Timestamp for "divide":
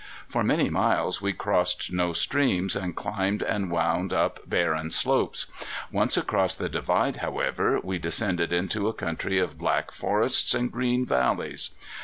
6.69-7.17